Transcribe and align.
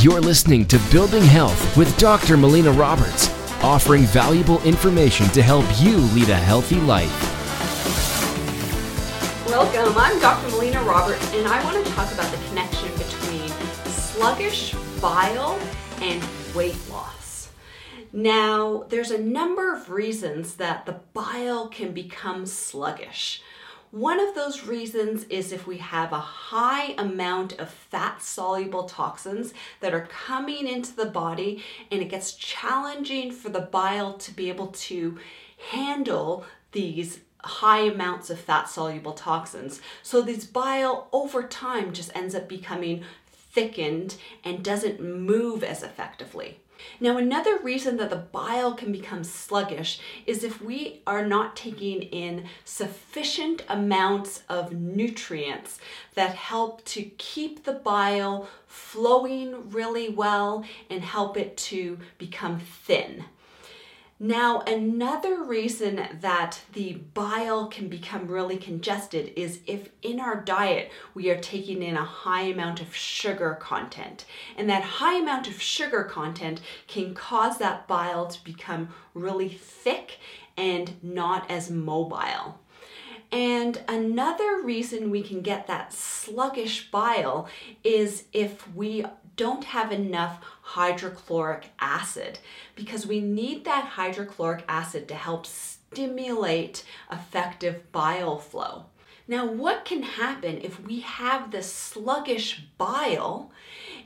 You're 0.00 0.20
listening 0.20 0.64
to 0.66 0.78
Building 0.92 1.24
Health 1.24 1.76
with 1.76 1.98
Dr. 1.98 2.36
Melina 2.36 2.70
Roberts, 2.70 3.28
offering 3.64 4.02
valuable 4.02 4.62
information 4.62 5.26
to 5.30 5.42
help 5.42 5.64
you 5.80 5.96
lead 5.96 6.28
a 6.28 6.36
healthy 6.36 6.76
life. 6.82 7.10
Welcome, 9.48 9.92
I'm 9.98 10.20
Dr. 10.20 10.52
Melina 10.52 10.84
Roberts, 10.84 11.34
and 11.34 11.48
I 11.48 11.64
want 11.64 11.84
to 11.84 11.92
talk 11.94 12.12
about 12.12 12.30
the 12.30 12.36
connection 12.46 12.92
between 12.92 13.48
sluggish 13.86 14.72
bile 15.00 15.58
and 16.00 16.22
weight 16.54 16.78
loss. 16.88 17.50
Now, 18.12 18.84
there's 18.90 19.10
a 19.10 19.20
number 19.20 19.74
of 19.74 19.90
reasons 19.90 20.54
that 20.54 20.86
the 20.86 21.00
bile 21.12 21.66
can 21.66 21.92
become 21.92 22.46
sluggish. 22.46 23.42
One 23.90 24.20
of 24.20 24.34
those 24.34 24.66
reasons 24.66 25.24
is 25.24 25.50
if 25.50 25.66
we 25.66 25.78
have 25.78 26.12
a 26.12 26.18
high 26.18 26.94
amount 26.98 27.58
of 27.58 27.70
fat 27.70 28.20
soluble 28.20 28.84
toxins 28.84 29.54
that 29.80 29.94
are 29.94 30.06
coming 30.10 30.68
into 30.68 30.94
the 30.94 31.06
body 31.06 31.62
and 31.90 32.02
it 32.02 32.10
gets 32.10 32.34
challenging 32.34 33.32
for 33.32 33.48
the 33.48 33.60
bile 33.60 34.18
to 34.18 34.34
be 34.34 34.50
able 34.50 34.68
to 34.68 35.18
handle 35.70 36.44
these 36.72 37.20
high 37.42 37.80
amounts 37.80 38.28
of 38.28 38.38
fat 38.38 38.68
soluble 38.68 39.14
toxins. 39.14 39.80
So 40.02 40.20
this 40.20 40.44
bile 40.44 41.08
over 41.10 41.42
time 41.42 41.94
just 41.94 42.14
ends 42.14 42.34
up 42.34 42.46
becoming 42.46 43.04
thickened 43.26 44.16
and 44.44 44.62
doesn't 44.62 45.00
move 45.00 45.64
as 45.64 45.82
effectively. 45.82 46.60
Now, 47.00 47.16
another 47.16 47.58
reason 47.58 47.96
that 47.98 48.10
the 48.10 48.16
bile 48.16 48.74
can 48.74 48.92
become 48.92 49.24
sluggish 49.24 50.00
is 50.26 50.44
if 50.44 50.60
we 50.62 51.02
are 51.06 51.26
not 51.26 51.56
taking 51.56 52.02
in 52.02 52.46
sufficient 52.64 53.62
amounts 53.68 54.42
of 54.48 54.72
nutrients 54.72 55.78
that 56.14 56.34
help 56.34 56.84
to 56.86 57.02
keep 57.02 57.64
the 57.64 57.72
bile 57.72 58.48
flowing 58.66 59.70
really 59.70 60.08
well 60.08 60.64
and 60.90 61.02
help 61.02 61.36
it 61.36 61.56
to 61.56 61.98
become 62.18 62.60
thin. 62.60 63.24
Now, 64.20 64.62
another 64.62 65.44
reason 65.44 66.08
that 66.20 66.60
the 66.72 66.94
bile 67.14 67.68
can 67.68 67.88
become 67.88 68.26
really 68.26 68.56
congested 68.56 69.32
is 69.36 69.60
if 69.64 69.90
in 70.02 70.18
our 70.18 70.40
diet 70.40 70.90
we 71.14 71.30
are 71.30 71.40
taking 71.40 71.84
in 71.84 71.96
a 71.96 72.04
high 72.04 72.42
amount 72.42 72.80
of 72.80 72.94
sugar 72.94 73.56
content. 73.60 74.24
And 74.56 74.68
that 74.68 74.82
high 74.82 75.18
amount 75.18 75.46
of 75.46 75.62
sugar 75.62 76.02
content 76.02 76.60
can 76.88 77.14
cause 77.14 77.58
that 77.58 77.86
bile 77.86 78.26
to 78.26 78.42
become 78.44 78.88
really 79.14 79.48
thick 79.50 80.18
and 80.56 80.92
not 81.00 81.48
as 81.48 81.70
mobile. 81.70 82.58
And 83.30 83.80
another 83.86 84.62
reason 84.62 85.10
we 85.10 85.22
can 85.22 85.42
get 85.42 85.68
that 85.68 85.92
sluggish 85.92 86.90
bile 86.90 87.48
is 87.84 88.24
if 88.32 88.74
we 88.74 89.04
don't 89.38 89.64
have 89.64 89.90
enough 89.90 90.44
hydrochloric 90.60 91.70
acid 91.80 92.38
because 92.74 93.06
we 93.06 93.20
need 93.20 93.64
that 93.64 93.84
hydrochloric 93.84 94.64
acid 94.68 95.08
to 95.08 95.14
help 95.14 95.46
stimulate 95.46 96.84
effective 97.10 97.90
bile 97.92 98.36
flow. 98.36 98.84
Now, 99.26 99.46
what 99.46 99.84
can 99.84 100.02
happen 100.02 100.60
if 100.60 100.80
we 100.80 101.00
have 101.00 101.50
this 101.50 101.72
sluggish 101.72 102.64
bile 102.76 103.50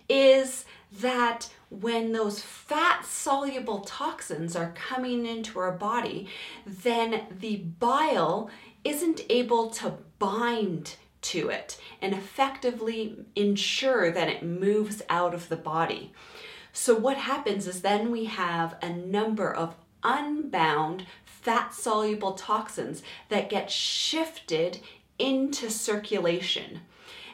is 0.08 0.64
that 1.00 1.48
when 1.70 2.12
those 2.12 2.42
fat 2.42 3.06
soluble 3.06 3.80
toxins 3.80 4.54
are 4.54 4.74
coming 4.74 5.24
into 5.24 5.58
our 5.58 5.72
body, 5.72 6.28
then 6.66 7.22
the 7.40 7.56
bile 7.56 8.50
isn't 8.84 9.22
able 9.30 9.70
to 9.70 9.94
bind 10.18 10.96
to 11.22 11.48
it 11.48 11.78
and 12.00 12.12
effectively 12.12 13.24
ensure 13.34 14.10
that 14.10 14.28
it 14.28 14.42
moves 14.42 15.02
out 15.08 15.34
of 15.34 15.48
the 15.48 15.56
body. 15.56 16.12
So, 16.72 16.94
what 16.94 17.16
happens 17.16 17.66
is 17.66 17.82
then 17.82 18.10
we 18.10 18.26
have 18.26 18.76
a 18.82 18.90
number 18.90 19.52
of 19.52 19.74
unbound 20.02 21.06
fat 21.24 21.74
soluble 21.74 22.32
toxins 22.32 23.02
that 23.28 23.50
get 23.50 23.70
shifted 23.70 24.80
into 25.18 25.70
circulation. 25.70 26.80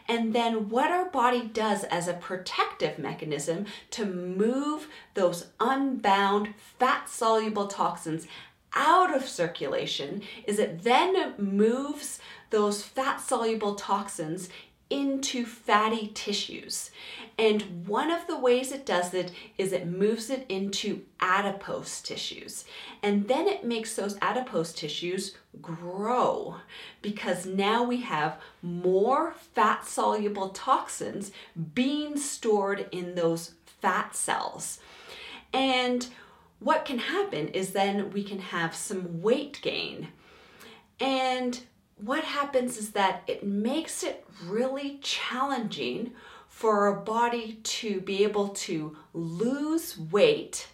And 0.07 0.35
then, 0.35 0.71
what 0.71 0.91
our 0.91 1.05
body 1.11 1.43
does 1.43 1.85
as 1.85 2.09
a 2.09 2.15
protective 2.15 2.99
mechanism 2.99 3.67
to 3.91 4.07
move 4.07 4.89
those 5.15 5.49
unbound 5.61 6.55
fat 6.79 7.09
soluble 7.09 7.67
toxins 7.67 8.27
out 8.75 9.15
of 9.15 9.29
circulation 9.29 10.23
is 10.47 10.59
it 10.59 10.83
then 10.83 11.35
moves 11.39 12.21
those 12.51 12.83
fat 12.83 13.21
soluble 13.21 13.75
toxins 13.75 14.49
into 14.91 15.45
fatty 15.45 16.11
tissues. 16.15 16.91
And 17.39 17.87
one 17.87 18.11
of 18.11 18.27
the 18.27 18.39
ways 18.39 18.73
it 18.73 18.87
does 18.87 19.15
it 19.15 19.31
is 19.59 19.73
it 19.73 19.87
moves 19.87 20.31
it 20.31 20.47
into 20.49 21.03
adipose 21.21 22.01
tissues. 22.01 22.65
And 23.03 23.29
then 23.29 23.47
it 23.47 23.65
makes 23.65 23.95
those 23.95 24.17
adipose 24.23 24.73
tissues 24.73 25.37
grow 25.61 26.57
because 27.03 27.47
now 27.47 27.85
we 27.85 27.99
have 27.99 28.41
more 28.63 29.35
fat 29.55 29.87
soluble 29.87 30.49
toxins 30.51 31.31
being 31.75 32.17
stored 32.17 32.89
in 32.91 33.15
those 33.15 33.53
fat 33.81 34.17
cells. 34.17 34.81
And 35.53 36.07
what 36.61 36.85
can 36.85 36.99
happen 36.99 37.49
is 37.49 37.71
then 37.73 38.11
we 38.11 38.25
can 38.25 38.41
have 38.41 38.75
some 38.75 39.23
weight 39.23 39.61
gain. 39.63 40.09
And 40.99 41.61
what 42.01 42.25
happens 42.25 42.77
is 42.77 42.91
that 42.91 43.23
it 43.27 43.45
makes 43.45 44.03
it 44.03 44.25
really 44.45 44.99
challenging 45.03 46.13
for 46.49 46.89
our 46.89 46.97
body 47.01 47.61
to 47.63 48.01
be 48.01 48.25
able 48.25 48.49
to 48.49 48.97
lose 49.13 49.99
weight 49.99 50.69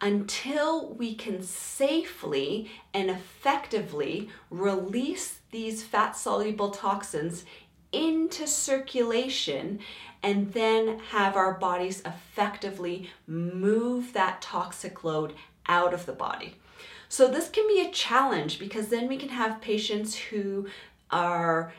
until 0.00 0.92
we 0.94 1.14
can 1.14 1.42
safely 1.42 2.70
and 2.92 3.08
effectively 3.10 4.28
release 4.50 5.38
these 5.50 5.82
fat 5.82 6.16
soluble 6.16 6.70
toxins 6.70 7.44
into 7.94 8.46
circulation 8.46 9.78
and 10.22 10.52
then 10.52 10.98
have 11.10 11.36
our 11.36 11.54
bodies 11.54 12.02
effectively 12.06 13.10
move 13.26 14.12
that 14.14 14.40
toxic 14.40 15.04
load 15.04 15.34
out 15.66 15.92
of 15.94 16.06
the 16.06 16.12
body. 16.12 16.56
So 17.08 17.28
this 17.28 17.48
can 17.48 17.68
be 17.68 17.80
a 17.80 17.92
challenge 17.92 18.58
because 18.58 18.88
then 18.88 19.06
we 19.06 19.18
can 19.18 19.28
have 19.28 19.60
patients 19.60 20.14
who 20.16 20.66
are 21.10 21.72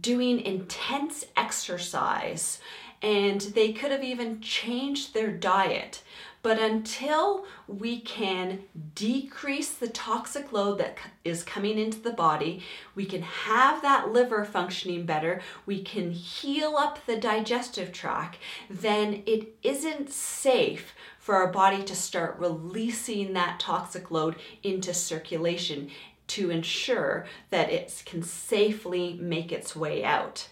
doing 0.00 0.40
intense 0.40 1.24
exercise 1.36 2.58
and 3.02 3.40
they 3.40 3.72
could 3.72 3.90
have 3.90 4.04
even 4.04 4.40
changed 4.40 5.12
their 5.12 5.30
diet. 5.30 6.02
But 6.42 6.58
until 6.58 7.44
we 7.68 8.00
can 8.00 8.64
decrease 8.96 9.70
the 9.70 9.88
toxic 9.88 10.52
load 10.52 10.78
that 10.78 10.98
is 11.24 11.44
coming 11.44 11.78
into 11.78 12.00
the 12.00 12.12
body, 12.12 12.64
we 12.96 13.04
can 13.06 13.22
have 13.22 13.80
that 13.82 14.12
liver 14.12 14.44
functioning 14.44 15.06
better, 15.06 15.40
we 15.66 15.82
can 15.82 16.10
heal 16.10 16.76
up 16.76 17.04
the 17.06 17.16
digestive 17.16 17.92
tract, 17.92 18.38
then 18.68 19.22
it 19.24 19.54
isn't 19.62 20.10
safe 20.10 20.94
for 21.20 21.36
our 21.36 21.52
body 21.52 21.84
to 21.84 21.94
start 21.94 22.36
releasing 22.40 23.32
that 23.34 23.60
toxic 23.60 24.10
load 24.10 24.34
into 24.64 24.92
circulation 24.92 25.90
to 26.26 26.50
ensure 26.50 27.26
that 27.50 27.70
it 27.70 28.02
can 28.04 28.22
safely 28.22 29.16
make 29.20 29.52
its 29.52 29.76
way 29.76 30.02
out. 30.02 30.48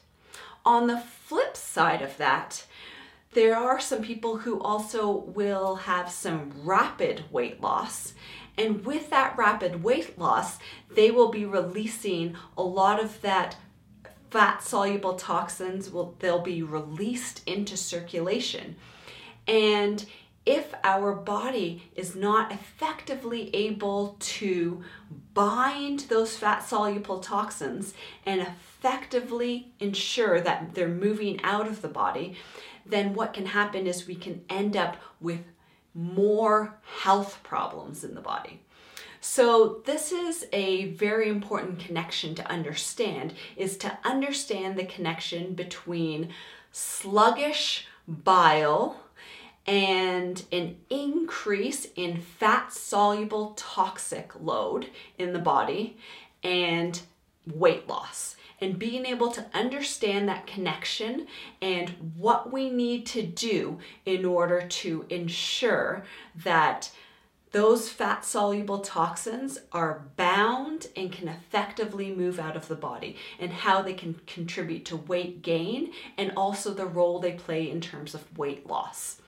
On 0.64 0.86
the 0.86 0.98
flip 0.98 1.56
side 1.56 2.02
of 2.02 2.16
that, 2.18 2.66
there 3.32 3.56
are 3.56 3.80
some 3.80 4.02
people 4.02 4.38
who 4.38 4.60
also 4.60 5.10
will 5.10 5.76
have 5.76 6.10
some 6.10 6.52
rapid 6.64 7.24
weight 7.30 7.60
loss. 7.60 8.14
And 8.58 8.84
with 8.84 9.10
that 9.10 9.38
rapid 9.38 9.82
weight 9.82 10.18
loss, 10.18 10.58
they 10.94 11.10
will 11.10 11.30
be 11.30 11.44
releasing 11.44 12.36
a 12.58 12.62
lot 12.62 13.02
of 13.02 13.20
that 13.22 13.56
fat 14.30 14.62
soluble 14.62 15.14
toxins 15.14 15.90
will 15.90 16.14
they'll 16.20 16.40
be 16.40 16.62
released 16.62 17.42
into 17.46 17.76
circulation. 17.76 18.76
And 19.46 20.04
if 20.46 20.74
our 20.82 21.12
body 21.12 21.90
is 21.94 22.16
not 22.16 22.50
effectively 22.50 23.54
able 23.54 24.16
to 24.18 24.82
bind 25.34 26.00
those 26.00 26.36
fat 26.36 26.66
soluble 26.66 27.20
toxins 27.20 27.94
and 28.24 28.40
effectively 28.40 29.72
ensure 29.80 30.40
that 30.40 30.74
they're 30.74 30.88
moving 30.88 31.40
out 31.42 31.68
of 31.68 31.82
the 31.82 31.88
body, 31.88 32.36
then 32.86 33.14
what 33.14 33.34
can 33.34 33.46
happen 33.46 33.86
is 33.86 34.06
we 34.06 34.14
can 34.14 34.42
end 34.48 34.76
up 34.76 34.96
with 35.20 35.40
more 35.94 36.78
health 37.02 37.40
problems 37.42 38.02
in 38.02 38.14
the 38.14 38.20
body. 38.20 38.60
So 39.20 39.82
this 39.84 40.12
is 40.12 40.46
a 40.52 40.92
very 40.92 41.28
important 41.28 41.78
connection 41.78 42.34
to 42.36 42.50
understand 42.50 43.34
is 43.54 43.76
to 43.78 43.98
understand 44.02 44.78
the 44.78 44.86
connection 44.86 45.52
between 45.54 46.32
sluggish 46.72 47.86
bile 48.08 48.98
and 49.66 50.44
an 50.52 50.76
increase 50.88 51.86
in 51.96 52.20
fat 52.20 52.72
soluble 52.72 53.52
toxic 53.56 54.32
load 54.40 54.88
in 55.18 55.32
the 55.32 55.38
body 55.38 55.96
and 56.42 57.00
weight 57.46 57.88
loss. 57.88 58.36
and 58.62 58.78
being 58.78 59.06
able 59.06 59.30
to 59.30 59.46
understand 59.54 60.28
that 60.28 60.46
connection 60.46 61.26
and 61.62 61.88
what 62.16 62.52
we 62.52 62.68
need 62.68 63.06
to 63.06 63.22
do 63.22 63.78
in 64.04 64.22
order 64.24 64.60
to 64.68 65.06
ensure 65.08 66.04
that 66.36 66.90
those 67.52 67.88
fat 67.88 68.24
soluble 68.24 68.78
toxins 68.78 69.58
are 69.72 70.04
bound 70.16 70.86
and 70.96 71.10
can 71.10 71.28
effectively 71.28 72.14
move 72.14 72.38
out 72.38 72.56
of 72.56 72.68
the 72.68 72.76
body, 72.76 73.16
and 73.38 73.52
how 73.52 73.82
they 73.82 73.94
can 73.94 74.20
contribute 74.26 74.84
to 74.84 74.96
weight 74.96 75.42
gain 75.42 75.92
and 76.16 76.32
also 76.36 76.72
the 76.72 76.86
role 76.86 77.18
they 77.18 77.32
play 77.32 77.68
in 77.68 77.80
terms 77.80 78.14
of 78.14 78.38
weight 78.38 78.66
loss. 78.66 79.20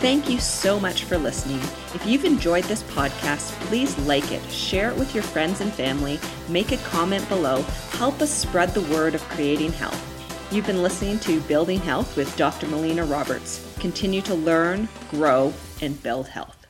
Thank 0.00 0.28
you 0.28 0.38
so 0.38 0.78
much 0.78 1.04
for 1.04 1.16
listening. 1.16 1.60
If 1.94 2.04
you've 2.04 2.24
enjoyed 2.24 2.64
this 2.64 2.82
podcast, 2.82 3.52
please 3.66 3.96
like 4.00 4.30
it, 4.32 4.42
share 4.50 4.90
it 4.90 4.96
with 4.96 5.14
your 5.14 5.22
friends 5.22 5.60
and 5.60 5.72
family, 5.72 6.18
make 6.48 6.72
a 6.72 6.76
comment 6.78 7.26
below, 7.28 7.62
help 7.92 8.20
us 8.20 8.30
spread 8.30 8.70
the 8.70 8.82
word 8.94 9.14
of 9.14 9.22
creating 9.30 9.72
health. 9.72 10.08
You've 10.52 10.66
been 10.66 10.82
listening 10.82 11.18
to 11.20 11.40
Building 11.42 11.80
Health 11.80 12.16
with 12.16 12.36
Dr. 12.36 12.66
Melina 12.66 13.06
Roberts. 13.06 13.66
Continue 13.80 14.20
to 14.22 14.34
learn, 14.34 14.86
grow, 15.10 15.54
and 15.80 16.00
build 16.02 16.28
health. 16.28 16.61